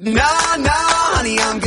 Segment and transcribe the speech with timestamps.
[0.00, 0.70] No, no,
[1.24, 1.58] no，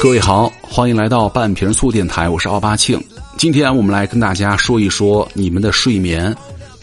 [0.00, 2.98] 各位好，欢迎来到半瓶醋电台，我是奥巴庆。
[3.36, 6.34] 今天我们来跟大家说一说你们的睡眠，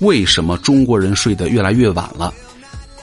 [0.02, 2.31] 为什么中国人睡得越来越晚了？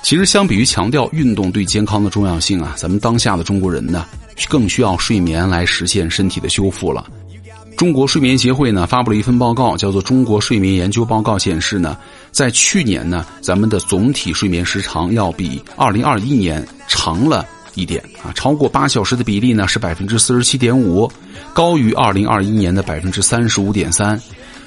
[0.04, 4.06] 其实，相比于强调运动对健康的重要性啊，咱们当下的中国人呢，
[4.48, 7.04] 更需要睡眠来实现身体的修复了。
[7.76, 11.96] 中国睡眠协会呢发布了一份报告，叫做《中国睡眠研究报告》，显示呢，
[12.30, 21.10] 在去年呢，咱们的总体睡眠时长要比2021年长了一点啊，超过八小时的比例呢是百分之四十七点五，
[21.52, 24.20] 高于2021年的百分之三十五点三。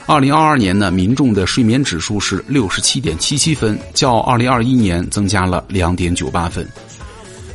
[0.05, 6.67] 2022年呢，民众的睡眠指数是六十七点七七分，较2021年增加了两点九八分。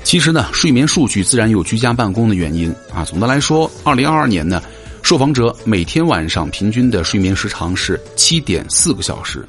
[0.02, 3.04] 其实呢，睡眠数据自然有居家办公的原因啊。
[3.04, 4.62] 总的来说，2022年呢。
[5.02, 9.46] 受访者每天晚上平均的睡眠时长是七点四个小时，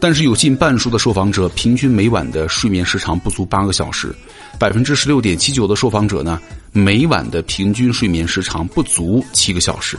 [0.00, 4.14] 但是有近半数的受访者平均每晚的睡眠时长不足八个小时，
[4.58, 6.40] 百分之十六点七九的受访者呢，
[6.72, 9.98] 每晚的平均睡眠时长不足七个小时。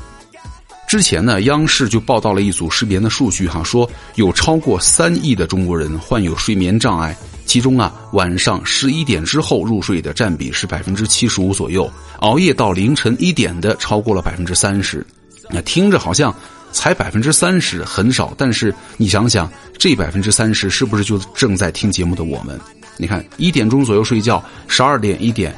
[0.87, 7.15] 之前呢，央视就报道了一组失眠的数据，哈，说有超过三亿的中国人患有睡眠障碍。
[7.47, 15.03] 其中啊，晚上十一点之后入睡的占比是百分之七十五左右，熬夜到凌晨一点的超过了百分之三十。
[15.49, 16.35] 那听着好像
[16.73, 18.33] 才百分之三十，很少。
[18.37, 22.59] 但是你想想，这百分之三十是不是就正在听节目的我们？
[22.97, 25.55] 你看一点钟左右睡觉，十二点一点，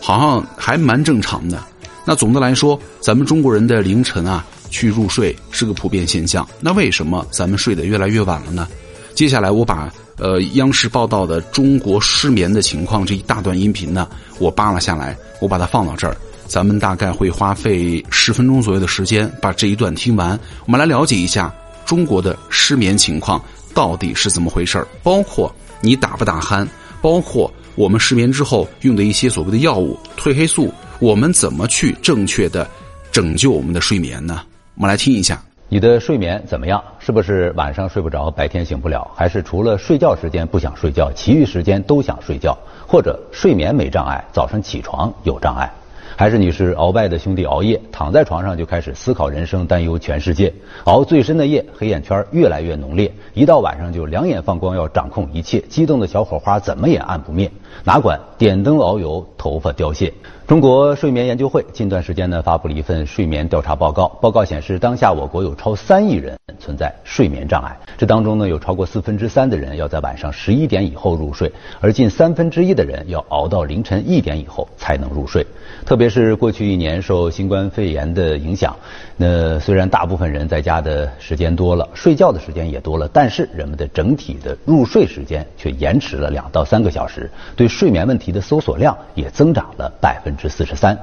[0.00, 1.62] 好像还蛮正常的。
[2.04, 6.44] 那总的来说，咱们中国人的凌晨啊去入睡是个普遍现象。
[6.58, 8.66] 那为什么咱们睡得越来越晚了呢？
[9.14, 9.88] 接下来我把。
[10.20, 14.06] 呃，央视报道的中国失眠的情况这一大段音频呢，
[14.38, 16.14] 我扒了下来，我把它放到这儿，
[16.46, 21.52] 咱们大概会花费十分钟左右的时间把这一段听完，我们来了解一下
[21.86, 26.68] 中国的失眠情况到底是怎么回事儿，包括你打不打鼾，
[27.00, 32.68] 包括我们失眠之后用的一些所谓的药物褪黑素，我们怎么去正确的
[33.10, 34.42] 拯救我们的睡眠呢？
[34.74, 35.42] 我们来听一下。
[35.72, 36.82] 你的睡眠怎么样？
[36.98, 39.08] 是不是晚上睡不着，白天醒不了？
[39.14, 42.58] 还是除了睡觉时间不想睡觉，其余时间都想睡觉？
[42.88, 45.70] 或者睡眠没障碍，早上起床有障碍？
[46.16, 50.52] 还是你是鳌拜的兄弟熬夜，躺在床上就开始思考人生，担忧全世界，
[50.86, 57.48] 熬最深的夜，黑眼圈越来越浓烈，一到晚上就两眼放光，要掌控一切，激动的小火花怎么也按不灭，
[57.84, 60.12] 哪管点灯熬油，头发凋谢。
[60.46, 64.08] 中国睡眠研究会近段时间呢发布了一份睡眠调查报告。
[64.20, 75.46] 报告显示，当下我国有超三亿人存在睡眠障碍，这当中呢有超过四分之三的人要在晚上十一点以后入睡，而近三分之一的人要熬到凌晨一点以后才能入睡。
[75.86, 78.74] 特别是过去一年受新冠肺炎的影响，
[79.16, 87.30] 那虽然大部分人在家的时间多了，睡觉的时间也多了，但是人们的整体的入睡时间却延迟了两到三个小时，
[87.60, 90.34] 对睡眠问题的搜索量也增长了百分。
[90.34, 90.96] 之四十三，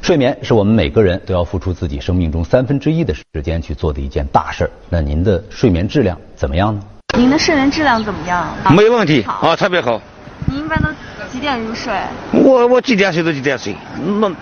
[0.00, 4.70] 睡眠是我们每个人都要付出自己生命中三分之一的时间去做的一件大事儿。
[4.88, 6.80] 那您的睡眠质量怎么样呢？
[7.18, 8.54] 您的睡眠质量怎么样？
[8.70, 10.00] 没问题，啊，特别好。
[10.46, 10.88] 您一般都
[11.32, 11.92] 几点入睡？
[12.30, 13.74] 我我几点睡都几点睡，
[14.20, 14.32] 那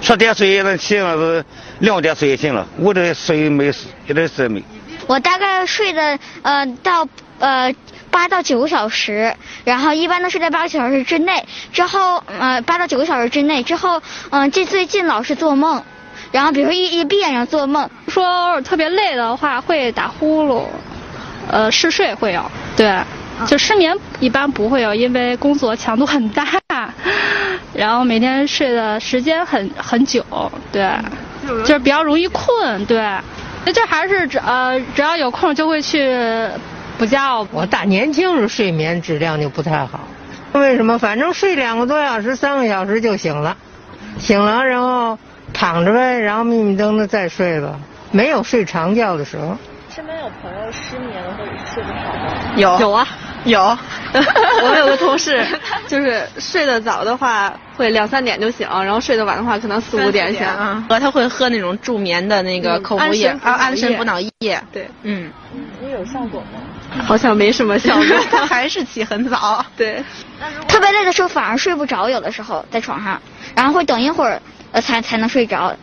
[0.00, 1.44] 十点睡也能行，是
[1.80, 2.66] 两点睡也行了。
[2.78, 4.64] 我这睡没事，一点事没。
[5.06, 7.06] 我大概睡的呃到
[7.40, 7.70] 呃。
[8.14, 11.44] 八到九个小时，然后一般都睡在八个小时之内。
[11.72, 13.60] 之后，呃，八到九个小时之内。
[13.64, 15.82] 之后，嗯，这最近老是做梦，
[16.30, 20.62] 然后比如说一一闭眼睛做梦，说特别累的话会打呼噜，
[21.50, 22.96] 呃，嗜睡会有，对，
[23.46, 26.46] 就失眠一般不会有，因为工作强度很大，
[27.74, 30.24] 然后每天睡的时间很很久，
[30.70, 30.88] 对，
[31.64, 32.98] 就是比较容易困，对，
[33.66, 36.16] 那这还是只呃只要有空就会去。
[36.98, 40.00] 不觉，我大年轻时睡眠质量就不太好。
[40.52, 40.98] 为什么？
[40.98, 43.56] 反正睡两个多小时、三个小时就醒了，
[44.18, 45.18] 醒了然后
[45.52, 47.78] 躺着呗，然后眯眯瞪瞪再睡吧，
[48.12, 49.56] 没有睡长觉的时候。
[49.90, 52.54] 身边有朋友失眠或者睡不好吗？
[52.56, 53.06] 有有啊
[53.44, 53.60] 有，
[54.62, 55.44] 我们有个同事，
[55.86, 60.44] 就是睡得早的话会两三点就醒，然后睡得晚的话可能四五点醒。
[60.88, 64.60] 呃，他会喝那种助眠的那个口服液，啊，安神补脑液。
[64.72, 65.30] 对，嗯。
[65.80, 66.60] 你有效果吗？
[67.02, 69.64] 好像没什么效果， 他还是起很早。
[69.76, 70.02] 对，
[70.68, 73.20] 特别累的时候反而睡不着，有的时候在床上，
[73.54, 74.40] 然后会等一会儿
[74.72, 75.74] 呃才才能睡着，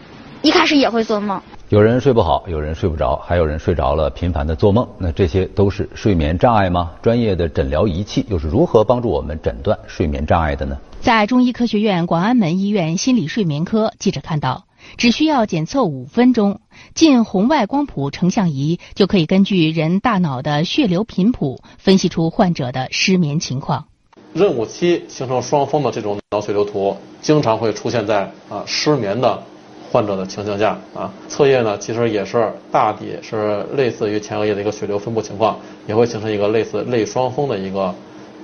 [0.41, 1.41] 一开始也会做梦。
[1.69, 6.91] 有人睡不好，有人睡不着，还有人睡着了频繁的做梦，那这些都是睡眠障碍吗？
[7.01, 10.77] 专业的诊疗仪器又是如何帮助我们诊断睡眠障碍的呢？
[10.99, 14.65] 在中医科学院广安门医院心理睡眠科，记者看到，
[14.97, 16.59] 只需要检测五分钟，
[16.93, 23.85] 近红外光谱成像仪就可以根据人大脑的血流频谱分析出患者的失眠情况。
[24.33, 29.43] 任务期形成双峰的这种脑血流图，经常会出现在啊失眠的
[29.91, 31.11] 患者的情形下啊。
[31.27, 37.93] 侧叶呢，其实也是大抵是类似于前额叶的一个血流分布情况，也会形成一个类似类双峰的一个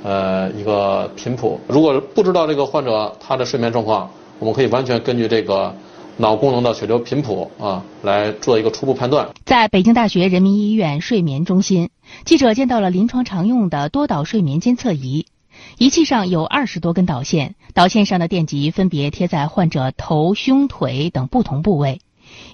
[0.03, 1.57] 呃一个频谱。
[1.67, 5.73] 如果不知道这个患者他的睡眠状况，我们可以完全根据这个
[6.17, 9.29] 脑功能的血流频谱啊来做一个初步判断。
[9.45, 11.89] 在北京大学人民医院睡眠中心，
[12.25, 15.27] 记者见到了临床常用的多导睡眠监测仪。
[15.77, 22.01] 仪器上有二十多根导线，导线上的电极分别贴在患者头、胸、腿等不同部位。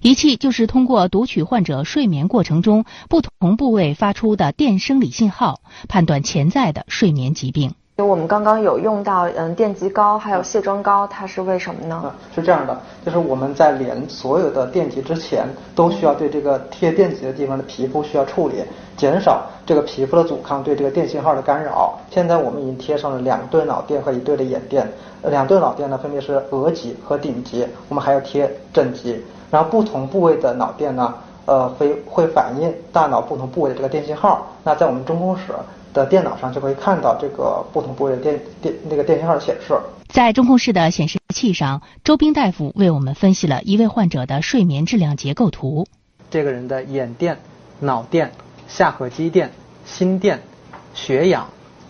[0.01, 7.74] 仪器就是通过读取患者睡眠过程中不同部位发出的电生理信号，判断潜在的睡眠疾病。
[7.95, 12.12] 就我们刚刚有用到嗯电极膏还有卸妆膏，它是为什么呢？
[12.34, 12.75] 是这样的，
[13.06, 15.45] 就是我们在连所有的电极之前，
[15.75, 18.63] 都需要对这个贴电极的地方的皮肤需要处理，
[18.98, 21.94] 减少这个皮肤的阻抗对这个电信号的干扰。
[22.10, 24.92] 现在我们已经贴上了两对脑电和一对的眼电，
[25.30, 31.13] 两对脑电呢分别是额极和顶极，我们还要贴枕极，然后不同部位的脑电呢，
[31.45, 34.48] 呃会会反映大脑不同部位的这个电信号。
[34.63, 35.54] 那在我们中控室。
[35.94, 39.78] 的电脑上就可以看到这个不同部位的电电那个电信号的显示。
[40.10, 45.88] 在中控室的显示器上，周斌大夫为我们分析了一位患者的睡眠质量结构图。
[46.30, 47.38] 这个人的眼电、
[47.80, 48.31] 脑电、
[48.68, 49.51] 下颌肌电、
[49.86, 50.42] 心电、
[50.94, 51.48] 血氧、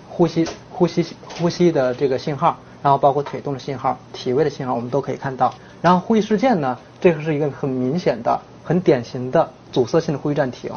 [0.09, 1.05] 呼吸、呼吸、
[1.38, 5.53] 呼吸的这个信号，然后包括腿动的信号、体位的信号，我们都可以看到。
[5.81, 10.71] 然后呼吸事件呢，这个是一个很明显的、很典型的阻塞性的呼吸暂停。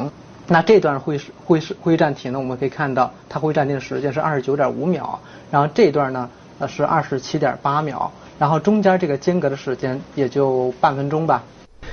[0.49, 2.39] 那这段会是会是会议暂停呢？
[2.39, 5.19] 我们可以看到，它会议暂停的时间是二十九点五秒，
[5.51, 6.29] 然后这段呢，
[6.59, 11.43] 呃是二十七点八秒，然后中间这个间隔的时间也就半分钟吧。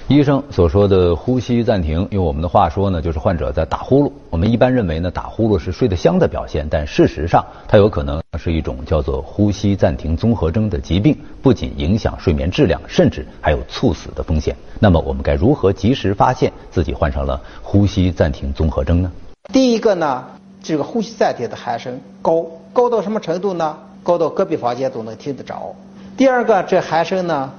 [0.07, 4.13] 医生所说的呼吸暂停，用我们的话说呢，就是患者在打呼噜。
[4.29, 14.55] 我们一般认为呢，打呼噜是睡得香的表现，但事实上，它有可能是一种叫做呼吸暂停综合征的疾病，不仅影响睡眠质量，甚至还有猝死的风险。
[14.79, 19.11] 那么，我们该如何及时发现自己患上了呼吸暂停综合征呢？
[19.55, 20.23] 第一个呢，
[20.63, 23.75] 这个呼吸暂停的鼾声高，高到什么程度呢？
[24.03, 25.75] 高到隔壁房间都能听得着。
[26.15, 27.51] 第二个，这鼾声呢，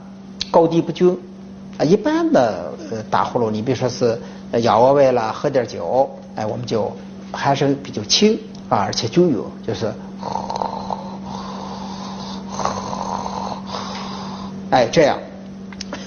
[0.51, 1.17] 高低不均。
[1.77, 4.21] 啊，一般的呃打呼噜，你比如说是
[4.61, 6.89] 仰卧位了，喝点酒，哎，我们就
[7.33, 8.39] 鼾声比较轻
[8.69, 9.93] 啊，而且均匀，就是，
[14.69, 15.17] 哎这样。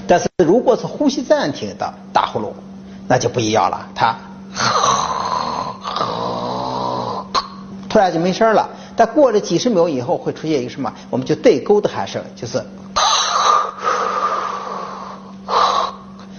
[0.07, 2.53] 但是如果是呼吸暂停的打呼噜，
[3.07, 4.17] 那就不一样了，它
[7.91, 8.71] 突然就没声了。
[8.97, 10.91] 但过了几十秒以后，会出现一个什么？
[11.11, 12.65] 我们就对勾的鼾声，就是。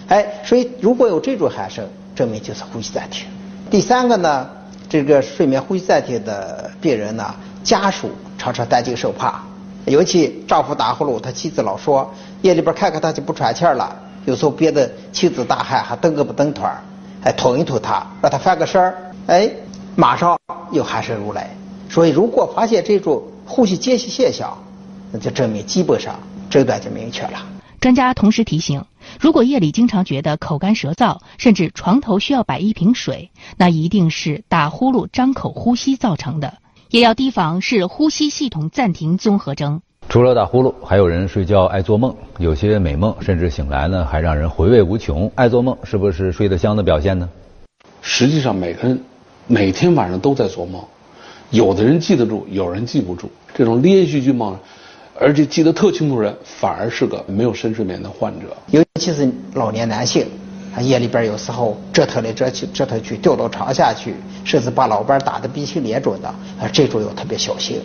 [0.10, 3.28] 哎，所以如果有这种鼾声，证明就是呼吸暂停。
[3.70, 4.50] 第三个呢，
[4.90, 9.44] 这个睡眠呼吸暂停的病人呢，家属常常担惊受怕，
[9.86, 12.12] 尤其丈夫打呼噜，他妻子老说
[12.42, 13.96] 夜里边看看他就不喘气了，
[14.26, 16.82] 有时候憋得妻子大汗，还蹬个不蹬腿儿，
[17.22, 18.98] 还捅一捅他，让他翻个身儿，
[19.28, 19.48] 哎，
[19.96, 20.36] 马上
[20.72, 21.56] 又鼾声如来。
[21.88, 24.58] 所以如果发现这种呼吸间隙现象，
[25.12, 26.20] 那就证明基本上
[26.50, 27.40] 诊断就明确了。
[27.80, 28.84] 专家同时提醒。
[29.20, 36.56] 如果夜里经常觉得口干舌燥，甚至床头需要摆一瓶水，那一定是打呼噜、张口呼吸造成的，
[36.90, 39.82] 也要提防是呼吸系统暂停综合征。
[40.10, 45.32] 除了打呼噜，还有人睡觉爱做梦，有些美梦甚至醒来呢还让人回味无穷。
[45.36, 47.30] 爱做梦是不是睡得香的表现呢？
[48.02, 49.00] 实际上，每个人
[49.46, 50.84] 每天晚上都在做梦，
[51.52, 53.30] 有的人记得住，有人记不住。
[53.54, 54.58] 这种连续剧梦。
[55.22, 58.56] 而且记得特清楚人，反而是个没有深睡眠的患者。
[58.68, 60.26] 尤其是老年男性，
[60.74, 67.82] 啊夜里边有时候折腾来折去，折腾去掉到床下去，甚至把老伴打得鼻青脸肿的，啊，这种要特别小心。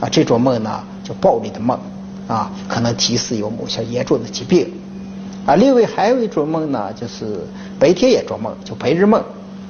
[0.00, 1.76] 啊，这种梦呢叫暴力的梦，
[2.28, 4.70] 啊，可能提示有某些严重的疾病。
[5.44, 7.40] 啊，另外还有一种梦呢，就是
[7.80, 9.20] 白天也做梦，就白日梦。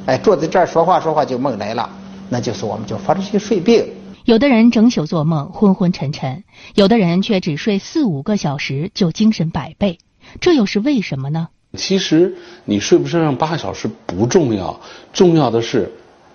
[0.05, 1.89] 哎，坐在这儿说话说话就梦来了，
[2.29, 3.87] 那就是我们叫发生性睡病。
[4.27, 6.43] 有的人整宿做梦，昏昏沉沉；
[6.75, 10.01] 有的人却只睡四五个小时就精神百倍，
[10.41, 11.47] 这又是为什么呢？
[11.77, 14.81] 其实你睡不睡上八小时不重要，
[15.13, 15.93] 重要的是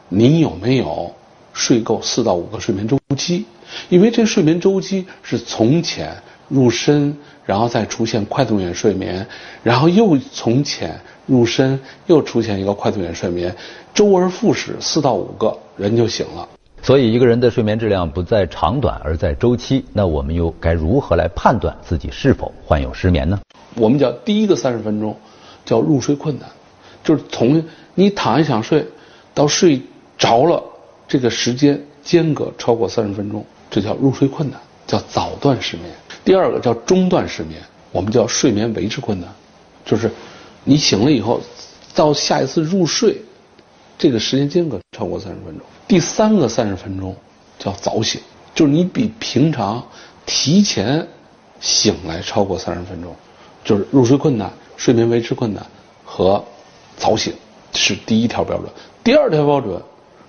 [0.07, 1.13] 你有没有
[1.51, 3.43] 睡够四到五个睡眠周期，
[3.89, 6.15] 因为这睡眠周期是从浅
[6.48, 9.27] 入深，然后再出现快动眼睡眠，
[9.63, 13.53] 然后又从浅入深，又出现一个快动眼睡眠，
[13.93, 16.48] 周而复始四到五个人就醒了。
[16.83, 19.85] 所以，一个人的睡眠质量不在长短，而在周期。
[19.93, 23.39] 那我们又该如何来判断自己是否患有失眠呢？
[23.75, 25.15] 我们叫第一个三十分钟
[25.63, 26.50] 叫入睡困难，
[27.03, 28.83] 就是从你躺下想睡
[29.35, 29.79] 到睡
[30.17, 30.63] 着了
[31.07, 35.88] 这个时间间隔超过三十分钟，这叫入睡困难，叫早段失眠。
[36.25, 37.61] 第二个叫中段失眠，
[37.91, 39.29] 我们叫睡眠维持困难，
[39.85, 40.09] 就是
[40.63, 41.39] 你醒了以后
[41.93, 43.21] 到下一次入睡。
[44.01, 47.15] 这个时间间隔超过三十分钟，第三个三十分钟
[47.60, 48.20] 叫早醒，
[48.55, 49.86] 就是你比平常
[50.25, 51.08] 提前
[51.60, 53.15] 醒来超过三十分钟，
[53.63, 55.63] 就是入睡困难、睡眠维持困难
[56.03, 56.43] 和
[56.98, 57.31] 早醒
[57.74, 58.67] 是第一条标准。
[59.03, 59.79] 第二条标准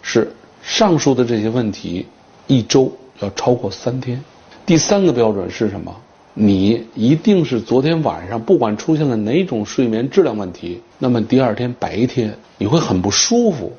[0.03, 0.31] 是
[0.63, 2.07] 上述的这些问题
[2.47, 4.23] 一周要超过三天。
[4.67, 5.97] 第三个标准是什么？
[6.35, 13.71] 你一定是昨天晚上不管出现了哪种睡眠质量问题，那么第二天白天你会很不舒服，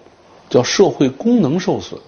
[0.49, 1.99] 叫社会功能受损。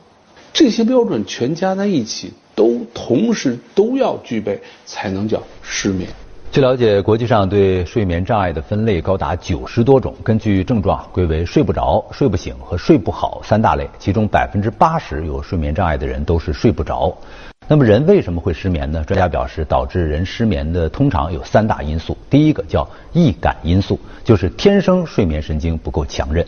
[0.53, 6.07] 这些标准全加在一起，都同时都要具备，才能叫失眠。
[6.51, 17.17] 据了解，国际上对睡眠障碍的分类高达九十多种，根据症状归为睡不着、睡不醒和睡不好三大类，其中百分之八十有睡眠障碍的人都是睡不着。
[17.67, 19.03] 那么人为什么会失眠呢？
[19.05, 22.15] 专家表示，导致人失眠的通常有三大因素。
[22.29, 26.45] 第一个叫易感因素，就是天生睡眠神经不够强韧。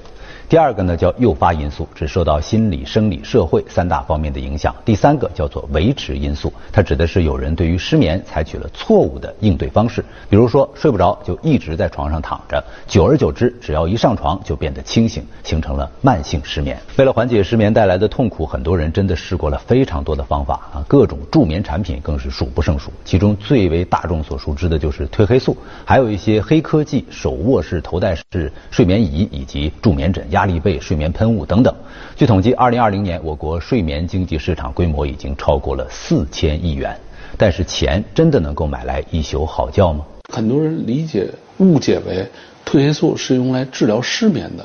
[0.50, 4.74] 第二个呢叫诱发因素，是受到心理、生理、社会三大方面的影响。
[4.86, 16.80] 第三个叫做维持因素，它指的是有人对于失眠采取了错误的应对方式，比如说睡不着就一直在床上躺着，久而久之，只要一上床就变得清醒，形成了慢性失眠。
[16.96, 22.89] 为了缓解失眠带来的痛苦，很多人真的试过了非常多的方法啊，各种助眠产品更是数不胜数。
[23.04, 30.25] 其中最为大众所熟知的就是褪黑素，还有一些黑科技手握式、头戴式睡眠仪以及助眠枕。
[30.38, 31.74] 压力被、睡眠喷雾等等。
[32.15, 36.96] 据统计，二零二零年我国睡眠经济市场规模已经超过了四千亿元。
[37.39, 40.06] 但是，钱真的能够买来一宿好觉吗？
[40.32, 41.27] 很多人理解
[41.58, 42.24] 误解为
[42.63, 44.63] 褪黑素是用来治疗失眠的，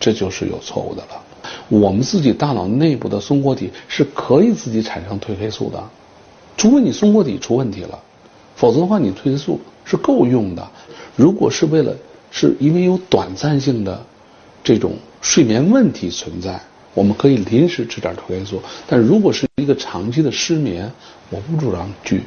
[0.00, 1.20] 这就是有错误的了。
[1.68, 5.82] 我们自己大脑内部的松果体是可以自己产生褪黑素的，
[6.56, 7.98] 除非你松果体出问题了，
[8.56, 10.66] 否则的话，你褪黑素是够用的。
[11.16, 11.94] 如果是为了
[12.30, 14.06] 是因为有短暂性的。
[14.64, 16.60] 这种睡眠问题存在，
[16.94, 18.62] 我们可以临时吃点褪黑素。
[18.86, 20.90] 但如果是一个长期的失眠，
[21.30, 22.22] 我不主张去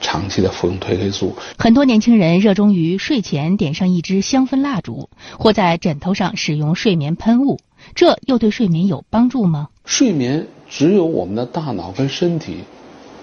[0.00, 1.34] 长期的服用褪黑素。
[1.58, 7.58] 很多年轻人热衷于睡前点上一支香氛蜡烛，或在枕头上使用睡眠喷雾，
[7.94, 9.68] 这又对睡眠有帮助吗？
[9.86, 12.58] 睡眠只有我们的大脑跟身体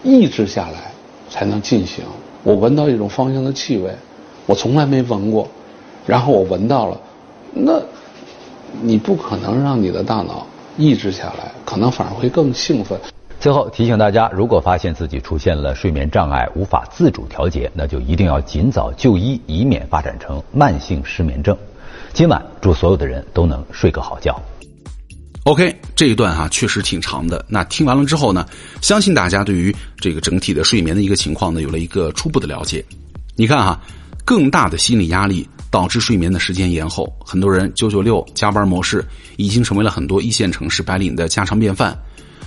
[0.03, 0.91] 抑制下来
[1.29, 2.03] 才能进行。
[2.41, 3.95] 我闻到一种芳香的气味，
[4.48, 5.48] 我从来没闻过，
[6.07, 7.00] 然后我闻到了，
[7.53, 7.79] 那。
[8.82, 10.46] 你不可能让你的大脑
[10.77, 13.00] 抑制下来，可能反而会更兴奋。
[13.39, 21.55] 最后提醒大家，如果发现自己出现了睡眠障碍，无法自主调节，那就一定要尽早就医，以免发展成慢性失眠症。
[22.13, 24.41] 今晚祝所有的人都能睡个好觉。
[25.44, 27.46] OK，这一段哈确实挺长的。
[27.48, 28.46] 那听完了之后呢，
[28.82, 32.84] 相信大家对于这个整体的睡眠的一个情况呢，有了一个初步的了解。
[33.36, 33.79] 你看哈，
[34.24, 35.48] 更大的心理压力。
[35.75, 39.05] 导致睡眠的时间延后，很多人九九六加班模式
[39.36, 41.94] 已经成为了很多一线城市白领的家常便饭，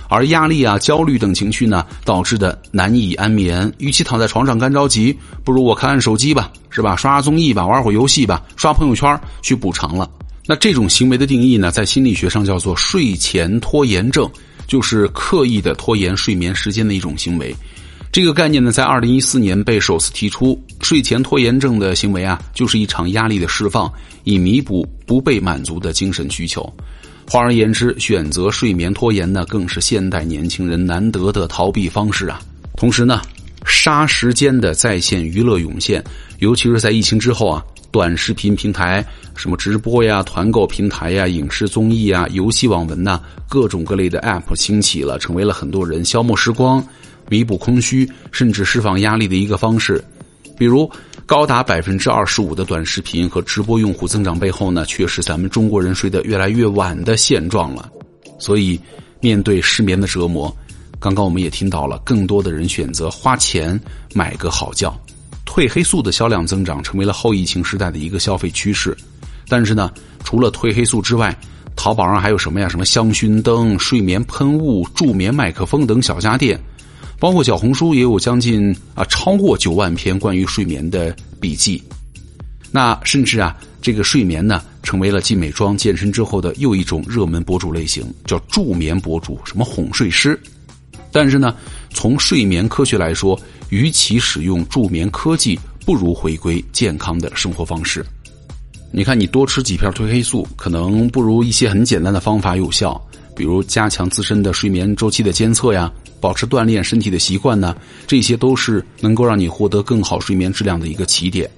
[0.07, 3.71] 而压力啊、焦虑等情绪呢，导致的难以安眠。
[3.77, 6.95] 与其躺在床上干着急，不如我看看手机吧，是吧？
[6.95, 10.09] 刷刷综艺吧，玩会儿游戏吧，刷朋友圈去补偿了。
[10.47, 14.27] 那这种行为的定义呢，在心理学上叫做睡前拖延症，
[14.65, 17.55] 就是刻意的拖延睡眠时间的一种行为。
[18.11, 20.59] 这个概念呢，在二零一四年被首次提出。
[20.81, 23.91] 睡前拖延症的行为啊，就是一场压力的释放，
[24.23, 26.73] 以弥补不被满足的精神需求。
[27.29, 32.41] 换而言之，选择睡眠拖延呢，更是现代年轻人难得的逃避方式啊。
[32.75, 33.21] 同时呢，
[33.63, 36.03] 杀时间的在线娱乐涌现，
[36.39, 46.83] 尤其是在疫情之后啊，短视频平台、什么直播呀、团购平台呀、影视综艺啊、游戏网文呐，各种各类的 App 兴起了，成为了很多人消磨时光。
[47.29, 50.03] 弥补空虚，甚至释放压力的一个方式，
[50.57, 50.89] 比如
[51.25, 57.89] 高达百分之二十五的短视频和直播用户增长背后呢，却是咱们中国人睡得越来越晚的现状了。
[58.39, 58.79] 所以，
[59.21, 60.53] 面对失眠的折磨，
[60.99, 63.79] 刚刚我们也听到了，更多的人选择花钱
[64.13, 64.91] 买个好觉。
[65.45, 68.95] 褪黑素的销量增长成为了后疫情时代的一个消费趋势。
[69.47, 69.91] 但是呢，
[70.23, 71.35] 除了褪黑素之外，
[71.75, 72.69] 淘宝上还有什么呀？
[72.69, 76.59] 什么香薰灯、睡眠喷雾、助眠麦克风等小家电。
[77.19, 81.83] 包括小红书也有将近啊超过九万篇关于睡眠的笔记。
[82.71, 90.39] 那甚至啊，这个睡眠呢，成为了继美妆、健身之后的又一种热门博主类型，叫助眠博主，什么哄睡师。
[91.11, 91.55] 但是呢，
[91.89, 98.05] 从睡眠科学来说，与其使用助眠科技，不如回归健康的生活方式。
[98.91, 102.99] 你看，你多吃几片褪黑素，可能不如一些很简单的方法有效，
[103.35, 107.75] 比如加强自身的睡眠周期的监测呀，保持锻炼身体的习惯呢，
[108.07, 111.49] 这些都是能够让你获得更好睡眠质量的一个起点。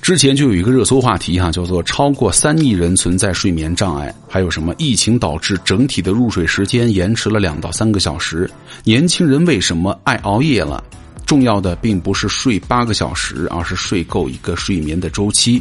[0.00, 8.48] 之前就有一个热搜话题哈，叫做“超过三亿人存在睡眠障碍”，还有什么疫情导致整体的入睡时间延迟了两到三个小时？
[8.84, 10.82] 年轻人为什么爱熬夜了？
[11.26, 15.60] 重要的并不是睡八个小时，而是睡够一个睡眠的周期。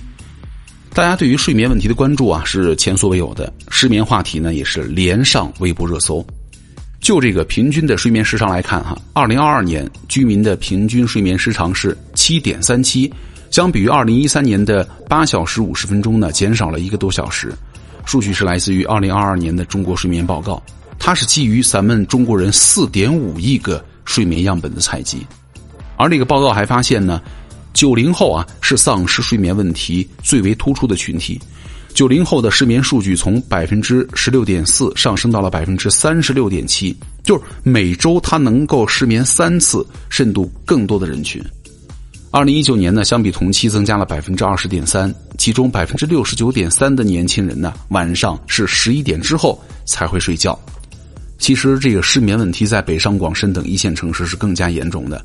[0.94, 3.51] 大家对于睡眠问题的关注啊，是前所未有的。
[3.70, 6.25] 失眠话题呢，也是连上微博热搜。
[7.07, 13.09] 就这个平均的睡眠时长来看哈，二零二二年居民的平均睡眠时长是七点三七。
[13.49, 17.53] 相比于二零一三年的八小时五十分钟呢，减少了一个多小时。
[18.03, 20.61] 数据是来自于二零二二年的中国睡眠报告，
[20.99, 25.25] 它是基于咱们中国人四点五亿个睡眠样本的采集。
[25.95, 27.21] 而这个报告还发现呢，
[27.71, 31.39] 九零后啊是丧失睡眠问题最为突出的群体。
[31.94, 41.44] 九零后的失眠数据从百分之十六点四上升到了百分之三十六点七，就是每周他能够失眠三次，甚至更多的人群。
[42.29, 50.58] 二零一九年呢，相比同期增加了百分之二十点三，其中百分之六十九点三的年轻人呢，晚上是十一点之后才会睡觉。
[51.39, 55.24] 其实这个失眠问题在北上广深等一线城市是更加严重的。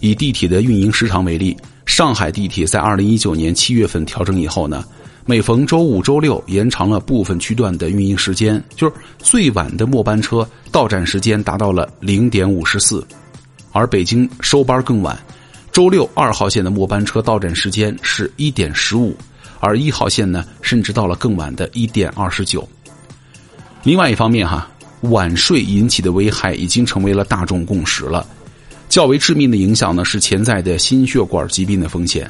[0.00, 4.82] 以地铁的运营时长为例，上海地铁在二零一九年七月份调整以后呢，
[5.30, 13.06] 每逢周五、周六延长了部分区段的运营时间，就是最晚的末班车到站时间达到了零点五十四，
[13.70, 15.16] 而北京收班更晚。
[15.70, 19.16] 周六二号线的末班车到站时间是一点十五，
[19.60, 22.68] 而一号线呢，甚至到了更晚的一点二十九。
[23.84, 24.68] 另外一方面哈，
[25.02, 28.26] 晚睡引起的危害已经成为了大众共识了。
[28.88, 32.28] 较为致命的影响呢，是潜在的心血管疾病的风险。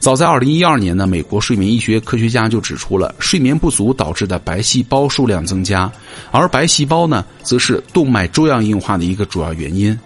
[0.00, 5.90] 早在二零一二年呢，美国睡眠医学科学家就指出了睡眠不足导致的白细胞数量增加，
[6.30, 9.98] 而白细胞呢，则是动脉粥样硬化的一个主要原因。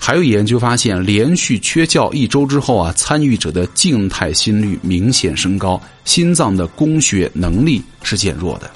[0.00, 8.68] 还有研究发现，连续缺觉一周之后啊，参与者的静态心率明显升高，心脏的供血能力是减弱的。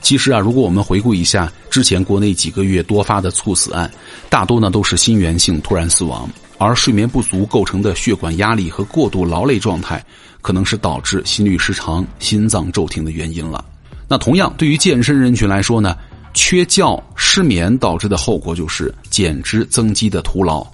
[0.00, 3.90] 其实啊，如果我们回顾一下之前国内几个月多发的猝死案，
[4.28, 6.28] 大多呢都是心源性突然死亡，
[6.62, 10.04] 而睡眠不足构成的血管压力和过度劳累状态，
[10.40, 13.64] 可能是导致心律失常、心脏骤停的原因了。
[14.08, 15.96] 那同样，对于健身人群来说呢？
[16.34, 20.66] 缺觉、失眠导致的后果就是减脂增肌的徒劳。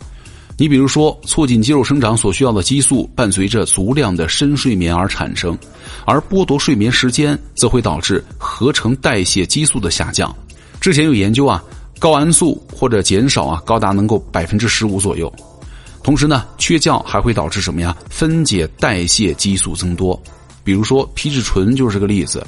[0.56, 5.58] 你比如说，促进肌肉生长所需要的激素，伴随着足量的深睡眠而产生，
[6.04, 10.32] 而剥夺睡眠时间，则会导致合成代谢激素的下降。
[10.80, 11.60] 之前有研究啊，
[11.98, 15.32] 睾丸素或者减少啊，高达能够百分之十五左右。
[16.08, 17.94] 同时呢，缺觉还会导致什么呀？
[18.08, 20.18] 分解代谢激素增多，
[20.64, 22.42] 比如说皮质醇就是个例子。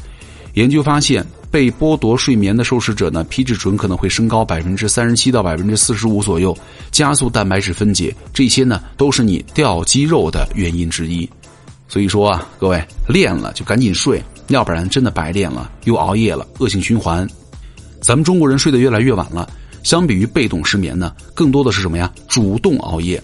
[0.54, 1.22] 研究发现。
[1.50, 6.56] 被剥夺睡眠的受试者呢，皮质醇可能会升高百分之三十七到百分之四十五左右，
[6.92, 8.14] 加速蛋白质分解。
[8.32, 11.28] 这些呢，都是你掉肌肉的原因之一。
[11.88, 17.28] 所以说啊，各位练了就赶紧睡，要不然真的白练了，又熬夜了，恶性循环。
[18.00, 19.50] 咱们中国人睡得越来越晚了，
[19.82, 22.08] 相比于被动失眠呢，更多的是什么呀？
[22.28, 23.20] 主动熬夜。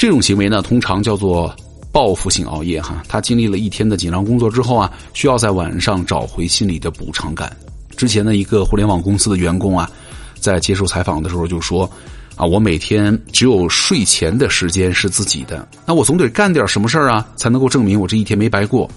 [0.00, 1.54] 这种行为呢，通常叫做。
[1.92, 7.54] 报复性熬夜哈，他经历了一天的紧张工作之后啊，需要在晚上找回心里的补偿感。
[7.96, 9.90] 之前的一个互联网公司的员工啊，
[10.38, 11.90] 在接受采访的时候就说
[12.38, 18.88] ：“啊，我每天只有睡前的时间是自己的，那我总得干点什么事儿啊，才能够证明我这一天没白过。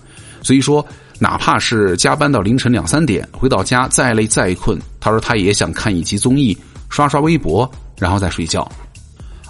[0.43, 0.85] 所以说，
[1.17, 6.55] 哪怕是加班到凌晨两三点，回到家再累再困，他说他也想看一集综艺，
[6.89, 8.71] 刷刷微博，然后再睡觉。”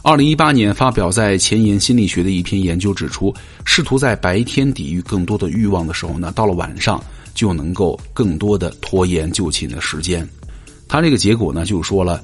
[0.05, 7.01] 二零一八年发表在《前沿心理学》的一篇研究指出，试图在白天抵御更多的欲望的时候呢，到了晚上
[7.33, 10.27] 就能够更多的拖延就寝的时间。
[10.89, 12.21] 他这个结果呢，就说了，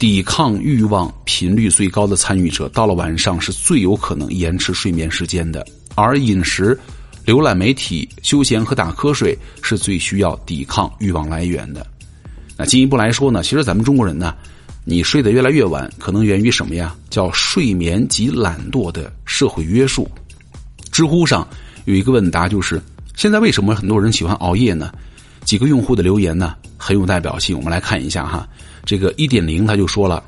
[0.00, 5.64] 抵抗欲望频率最高的参与者，到了晚上是最有可能延迟睡眠时间的。
[5.94, 6.76] 而饮食、
[7.24, 11.86] 浏览媒体、休闲和打瞌睡是最需要抵抗欲望来源的。
[12.56, 14.34] 那进一步来说呢，其实咱们中国人呢。
[14.84, 16.94] 你睡得越来越晚，可能源于什么呀？
[17.08, 20.10] 叫睡眠及懒惰的社会约束。
[20.90, 21.46] 知乎上
[21.84, 22.82] 有一个问答，就是
[23.14, 24.92] 现在为什么很多人喜欢熬夜呢？
[25.44, 28.48] 几个用户的留言呢很有代表性，我们来看一下哈。
[28.84, 30.22] 这个一点零他就说了，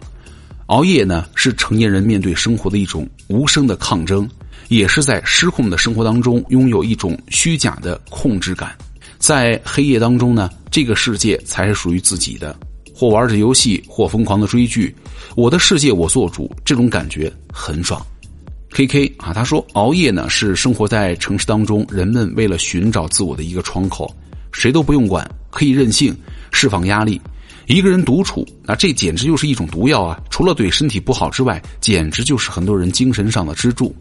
[0.66, 4.28] 熬夜呢是成年人面对生活的一种无声的抗争，
[4.68, 8.76] 也是在失控的生活当中拥有一种虚假的控制感。
[9.18, 12.56] 在黑夜当中呢，这个世界才是属于自己的。
[13.04, 14.94] 或玩着游戏，或疯狂的追剧，
[15.36, 18.00] 我的世界我做主，这种感觉很爽。
[18.70, 24.10] K K 啊，他说熬夜呢是生活在城市当中人们为了寻找自我的一个窗口，
[24.52, 26.16] 谁都不用管，可以任性，
[26.50, 27.20] 释放压力。
[27.66, 30.18] 一个人独处，那这简直就是一种毒药啊！
[30.30, 33.94] 除了对身体不好之外，简直就是很多人精神上的支柱。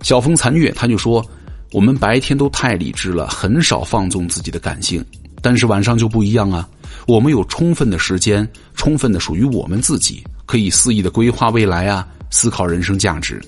[0.00, 1.22] 小风残月他就说，
[1.70, 5.04] 我们白天都太理智了，很少放纵自己的感性，
[5.42, 6.68] 但是晚上就不一样啊。
[7.06, 13.40] 我们有充分的时间，充分的属于我们自己，可以肆意的规划未来啊，思考人生价值。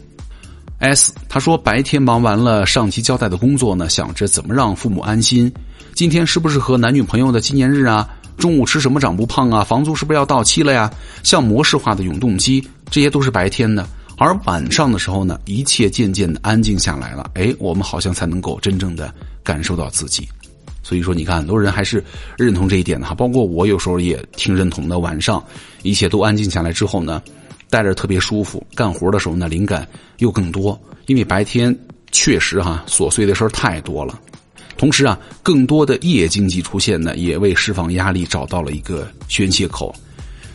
[0.78, 5.52] S 他说白天忙完了上级交代的工作呢，想着怎么让父母安心。
[5.94, 8.08] 今天是不是和男女朋友的纪念日啊？
[8.38, 9.62] 中午吃什么长不胖啊？
[9.62, 10.90] 房租是不是要到期了呀？
[11.22, 13.86] 像模式化的永动机，这些都是白天的。
[14.16, 17.30] 而晚上的时候呢，一切渐渐的安静下来了。
[17.34, 19.12] 哎，我们好像才能够真正的
[19.44, 20.26] 感受到自己。
[20.90, 22.02] 所以说，你看，很多人还是
[22.36, 24.98] 认同这一点的哈，包括我有时候也挺认同的。
[24.98, 25.40] 晚上
[25.84, 27.22] 一切都安静下来之后呢，
[27.68, 29.86] 待着特别舒服，干活的时候呢，灵感
[30.18, 30.76] 又更多。
[31.06, 31.72] 因为白天
[32.10, 34.18] 确实哈琐碎的事太多了，
[34.76, 39.94] 同时啊，更多的夜经济出现呢，也为释放压力找到了一个宣泄口。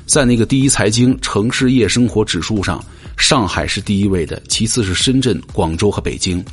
[0.05, 2.83] 在那个第一财经城市夜生活指数上，
[3.15, 6.43] 上海是第一位的，其次是深圳、广州和北京。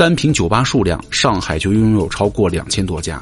[0.00, 3.20] 单凭酒吧数量，上海就拥有超过两千多家。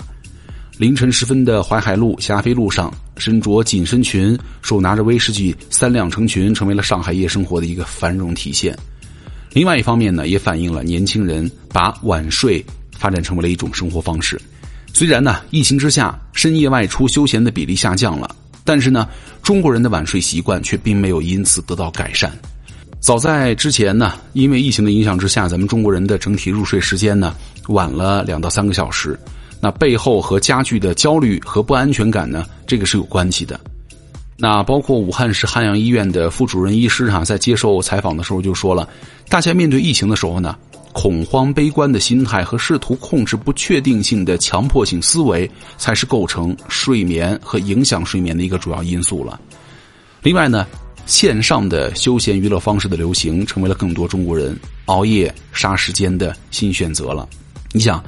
[0.76, 8.78] 凌晨时分的淮海路、霞飞路上，身着紧身裙、手拿着威士忌三两成群，成为了上海夜生活的一个繁荣体现。
[9.52, 12.64] 另外一方面呢，也反映了年轻人把晚睡
[12.96, 14.40] 发展成为了一种生活方式。
[14.94, 19.08] 虽然呢，疫情之下深夜外出休闲的比例下降了，但是呢，
[19.42, 22.32] 中国人的晚睡习惯却并没有因此得到改善。
[23.00, 27.34] 早在之前呢，因为疫情的影响之下，咱们中国人的整体入睡时间呢
[27.68, 29.18] 晚了两到三个小时。
[29.60, 33.58] 那背后和加剧的焦虑和不安全感呢，这个是有关系的。
[34.36, 38.88] 那包括武汉市汉阳医院的副主任医师哈，在接受采访的时候就说了，
[39.28, 40.54] 大家面对疫情的时候呢，
[40.92, 49.40] 恐慌、悲观的心态和试图控制不确定性的强迫性思维，才是构成睡眠和影响睡眠的一个主要因素了。
[50.20, 50.66] 另外呢。
[51.08, 57.26] 线上的休闲娱乐方式的流行，成为了更多中国人熬夜杀时间的新选择了。
[57.72, 58.04] 你想，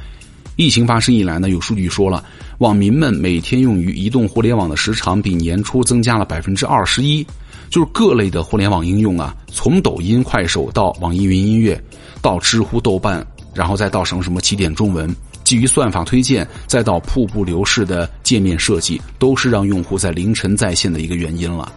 [0.57, 2.23] 疫情发生以来呢，有数据说了，
[2.59, 7.27] 网民们每天用于移动互联网的时长比年初增加了百分之二十一。
[7.71, 11.83] 就是各类的互联网应用啊，从抖音、快手到网易云音乐，
[12.21, 15.09] 到知乎、豆瓣，然后再到什么什么起点中文，
[15.43, 21.73] 基于算法推荐，再到瀑布流式的界面设计，都是让用户在凌晨在线的一个原因了。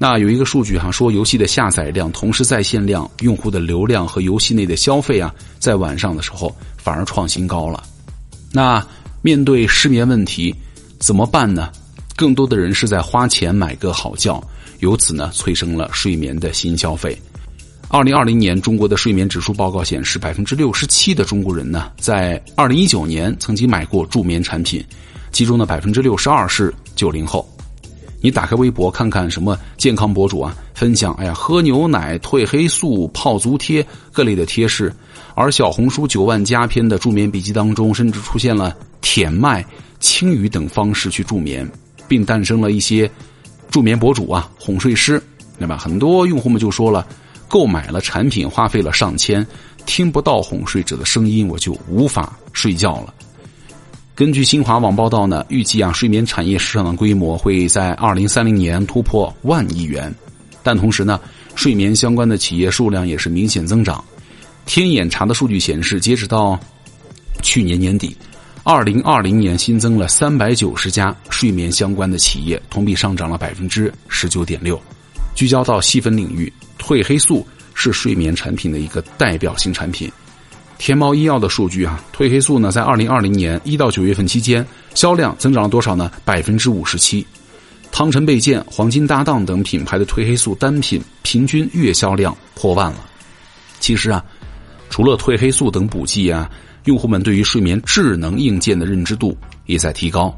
[0.00, 7.82] 那有一个数据哈，说游戏的下载量、同时在线量、用户的流量和游戏内的消费啊，在晚上的时候反而创新高了。
[8.52, 8.84] 那
[9.22, 10.54] 面对失眠问题
[11.00, 11.68] 怎么办呢？
[12.14, 14.40] 更多的人是在花钱买个好觉，
[14.78, 17.20] 由此呢催生了睡眠的新消费。
[17.88, 24.84] 二零二零年中国的睡眠指数报告显示，百分之六十七的中国人呢，在二零一九年曾经买过助眠产品，
[25.32, 27.48] 其中的百分之六十二是九零后。
[28.20, 34.92] 你打开微博看看什么健康博主啊，分享哎呀喝牛奶、褪黑素、泡足贴各类的贴士，
[35.34, 39.64] 而小红书九万加篇的助眠笔记当中，甚至出现了舔麦、
[40.00, 41.70] 轻语等方式去助眠，
[42.08, 43.08] 并诞生了一些
[43.70, 45.22] 助眠博主啊、哄睡师，
[45.58, 45.76] 对吧？
[45.76, 47.06] 很多用户们就说了，
[47.46, 49.46] 购买了产品花费了上千，
[49.86, 53.14] 听不到哄睡者的声音，我就无法睡觉了。
[54.18, 60.12] 根据新华网报道呢，预计啊，睡眠产业市场的规模会在二零三零年突破万亿元，
[60.60, 61.20] 但同时呢，
[61.54, 64.04] 睡眠相关的企业数量也是明显增长。
[64.66, 66.58] 天眼查的数据显示，截止到
[67.44, 68.16] 去年年底，
[68.64, 74.76] 二零二零年新增了三百九十家睡眠相关的企业，同比上涨了百分之十九点六。
[75.36, 80.10] 聚焦到细分领域，褪黑素是睡眠产品的一个代表性产品。
[80.78, 84.64] 天猫医药的数据啊，褪黑素呢，在二零二零年一到九月份期间，
[84.94, 86.10] 销量增长了多少呢？
[86.24, 87.26] 百分之五十七。
[87.90, 93.04] 汤臣倍健、黄金搭档等品牌的褪黑素单品平均月销量破万了。
[93.80, 94.24] 其实啊，
[94.88, 96.48] 除了褪黑素等补剂啊，
[96.84, 99.36] 用户们对于睡眠智能硬件的认知度
[99.66, 100.32] 也在提高。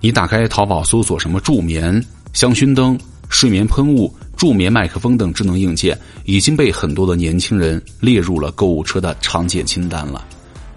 [0.00, 4.12] 你打开淘宝搜索什么助眠香薰灯、睡眠喷雾。
[4.44, 10.22] 助眠麦克风等智能硬件已经被很多的年轻人列入了购物车的常见清单了。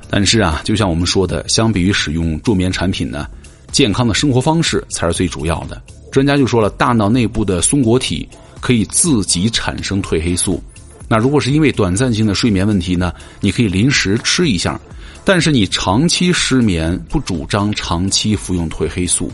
[0.09, 3.27] 但是啊，就像我们说的，相比于使用助眠产品呢，
[3.73, 5.81] 健康的生活方式才是最主要的。
[6.13, 8.25] 专家就说了，大脑内部的松果体
[8.61, 10.63] 可以自己产生褪黑素，
[11.09, 14.79] 那如果是因为短暂性的睡眠问题呢，你可以临时吃一下，
[15.25, 19.29] 但是你长期失眠不主张长期服用褪黑素。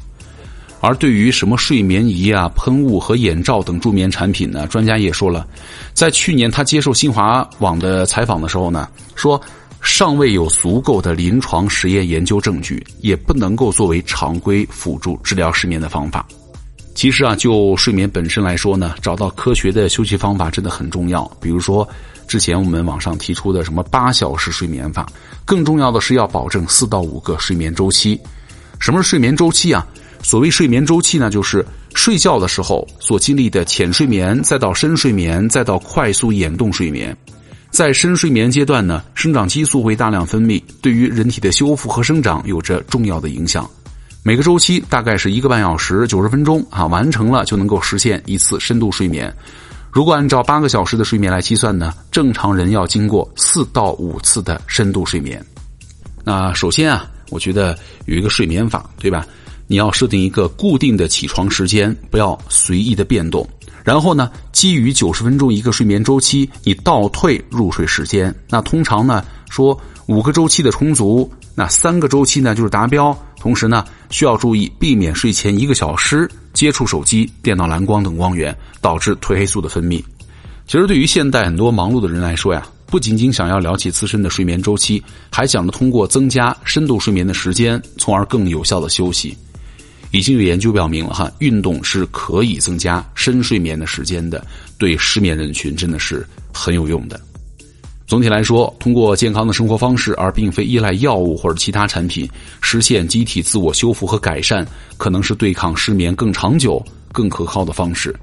[0.83, 4.67] 而对于什么睡眠仪啊、喷雾和眼罩等助眠产品呢？
[4.67, 5.47] 专家也说了，
[5.93, 9.39] 在去年他接受新华网的采访的时候呢，说
[9.79, 16.27] 尚未有足够的临床实验研究证据，也不能够作为常规辅助治疗失眠的方法。
[16.93, 21.23] 其实啊，就睡眠本身来说呢，找到科学的休息方法真的很重要。
[21.39, 21.87] 比如说，
[22.27, 25.07] 之前我们网上提出的什么八小时睡眠法，
[25.45, 28.19] 更重要的是要保证四到五个睡眠周期。
[28.79, 29.87] 什么是睡眠周期啊？
[30.23, 37.15] 所谓睡眠周期呢，就是睡觉的时候所经历的浅睡眠，再到深睡眠，再到快速眼动睡眠。
[37.69, 43.69] 在深睡眠阶段呢，生长激素会大量分泌，对于人体的修复和生长有着重要的影响。
[44.23, 49.31] 每个周期大概是一个半小时，九十分钟啊，完成了就能够实现一次深度睡眠。
[49.91, 55.43] 如果按照八个小时的睡眠来计算呢，正常人要经过四到五次的深度睡眠。
[56.23, 59.27] 那首先啊，我觉得有一个睡眠法，对吧？
[59.73, 63.43] 你要设定一个固定的起床时间，不要随意的变动。
[63.83, 68.31] 然后呢，基于九十分钟一个睡眠周期，你倒退入睡时间。
[68.47, 73.17] 那通常呢，说五个周期的充足，那三个周期呢就是达标。
[73.39, 79.99] 同时呢，需要注意避免睡前一个小时接触手机、电脑蓝光等光源，导致褪黑素的分泌。
[80.67, 82.63] 其实对于现代很多忙碌的人来说呀。
[82.85, 89.35] 不仅仅想要了解自身的睡眠周期，还想着通过增加深度睡眠的时间，从而更有效的休息。
[90.13, 94.45] 已经有研究表明了哈，运动是可以增加深睡眠的时间的，
[94.77, 97.19] 对失眠人群真的是很有用的。
[98.05, 102.29] 总体来说，通过健康的生活方式，而并非依赖药物或者其他产品，
[102.61, 104.63] 实现机体自我修复和改善，
[104.97, 108.15] 可能是对抗失眠更长久、更可靠的方式。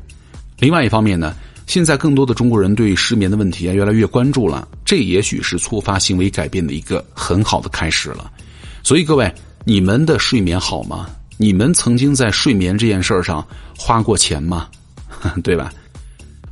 [0.61, 1.35] 另外一方面呢。
[1.67, 8.29] 现在更多的中国人对失眠的问题啊越来越关注了，这也许是触发行为改变的一个很好的开始了。
[8.83, 9.33] 所以各位，
[9.65, 11.07] 你们的睡眠好吗？
[11.43, 13.43] 你们曾经在睡眠这件事儿上
[13.75, 14.69] 花过钱吗？
[15.43, 15.73] 对吧？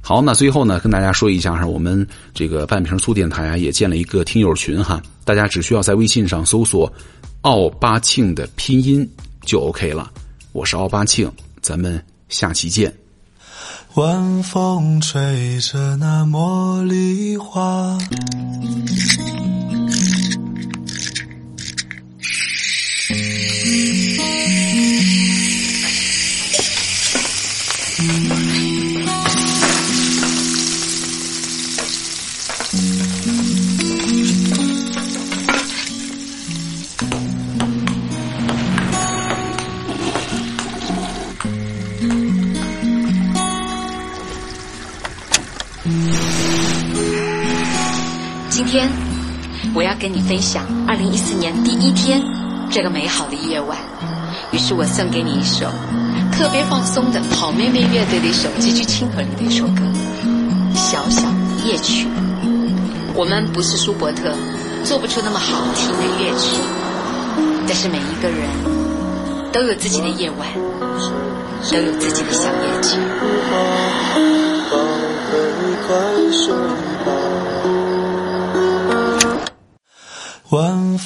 [0.01, 6.90] 好，那最后呢，跟大家说一下哈，我们这个半瓶醋电台啊也建了一个听友群哈，大家只需要在微信上搜索
[7.42, 9.07] “奥巴庆”的拼音
[9.42, 10.11] 就 OK 了。
[10.53, 12.90] 我是奥巴庆，咱们下期见。
[13.92, 17.98] 晚风吹着那茉莉花。
[50.29, 52.23] 分享二零一四年第一天
[52.71, 53.79] 这个美好的夜晚，
[54.53, 55.64] 于是我送给你一首
[56.31, 59.81] 特别放松的好妹妹乐队的一首极具亲和力的一首歌
[60.77, 61.23] 《小小
[61.64, 62.05] 夜曲》。
[63.14, 64.31] 我们不是舒伯特，
[64.85, 66.61] 做不出那么好听的乐曲，
[67.67, 68.51] 但是每一个人
[69.51, 70.47] 都有自己的夜晚，
[71.73, 72.99] 都有自己的小夜曲。
[77.09, 77.78] 晚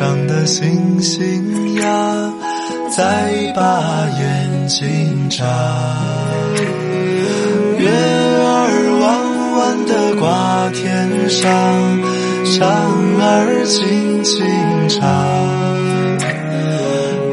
[0.00, 2.32] 上的星星呀，
[2.96, 5.44] 在把眼睛眨。
[7.76, 11.52] 月儿弯弯的挂天上，
[12.46, 12.66] 蝉
[13.20, 14.42] 儿轻轻
[14.88, 14.98] 唱。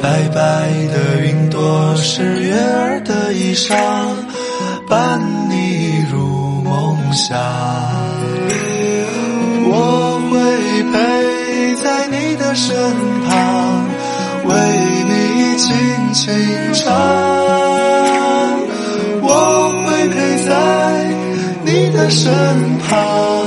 [0.01, 3.77] 白白的云朵是月儿的衣裳，
[4.89, 6.17] 伴你入
[6.65, 7.39] 梦乡。
[9.69, 11.26] 我会陪
[12.57, 12.75] 身
[13.21, 13.85] 旁，
[14.45, 14.51] 为
[15.07, 16.33] 你轻轻
[16.73, 16.91] 唱。
[19.21, 19.29] 我
[19.85, 20.49] 会陪在
[21.63, 22.33] 你的身
[22.79, 23.46] 旁，